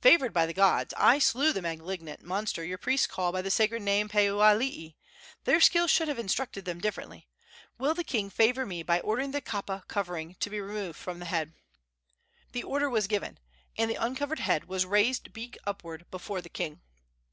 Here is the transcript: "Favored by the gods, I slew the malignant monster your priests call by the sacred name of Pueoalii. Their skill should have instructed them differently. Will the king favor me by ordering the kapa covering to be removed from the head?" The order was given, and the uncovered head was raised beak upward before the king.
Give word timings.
"Favored 0.00 0.32
by 0.32 0.46
the 0.46 0.52
gods, 0.52 0.94
I 0.96 1.18
slew 1.18 1.52
the 1.52 1.60
malignant 1.60 2.22
monster 2.22 2.62
your 2.64 2.78
priests 2.78 3.08
call 3.08 3.32
by 3.32 3.42
the 3.42 3.50
sacred 3.50 3.82
name 3.82 4.06
of 4.06 4.12
Pueoalii. 4.12 4.94
Their 5.46 5.60
skill 5.60 5.88
should 5.88 6.06
have 6.06 6.16
instructed 6.16 6.64
them 6.64 6.78
differently. 6.80 7.26
Will 7.76 7.92
the 7.92 8.04
king 8.04 8.30
favor 8.30 8.64
me 8.64 8.84
by 8.84 9.00
ordering 9.00 9.32
the 9.32 9.40
kapa 9.40 9.82
covering 9.88 10.36
to 10.38 10.48
be 10.48 10.60
removed 10.60 10.96
from 10.96 11.18
the 11.18 11.24
head?" 11.24 11.54
The 12.52 12.62
order 12.62 12.88
was 12.88 13.08
given, 13.08 13.40
and 13.76 13.90
the 13.90 13.96
uncovered 13.96 14.38
head 14.38 14.66
was 14.68 14.86
raised 14.86 15.32
beak 15.32 15.58
upward 15.66 16.08
before 16.08 16.40
the 16.40 16.48
king. 16.48 16.80